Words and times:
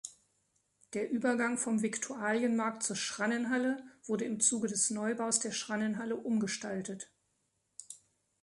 Der 0.93 1.11
Übergang 1.11 1.59
vom 1.59 1.83
Viktualienmarkt 1.83 2.81
zur 2.81 2.95
Schrannenhalle 2.95 3.83
wurde 4.07 4.25
im 4.25 4.39
Zuge 4.39 4.67
des 4.67 4.89
Neubaus 4.89 5.37
der 5.39 5.51
Schrannenhalle 5.51 6.15
umgestaltet. 6.15 7.11